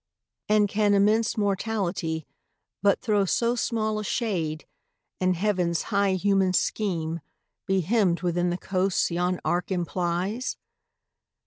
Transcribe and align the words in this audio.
And 0.49 0.67
can 0.67 0.95
immense 0.95 1.37
Mortality 1.37 2.25
but 2.81 3.01
throw 3.01 3.23
So 3.25 3.53
small 3.55 3.99
a 3.99 4.03
shade, 4.03 4.65
and 5.19 5.35
Heaven's 5.35 5.83
high 5.93 6.13
human 6.13 6.53
scheme 6.53 7.19
Be 7.67 7.81
hemmed 7.81 8.21
within 8.21 8.49
the 8.49 8.57
coasts 8.57 9.11
yon 9.11 9.39
arc 9.45 9.71
implies? 9.71 10.57